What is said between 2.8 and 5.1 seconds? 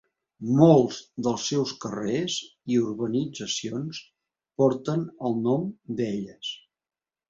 urbanitzacions porten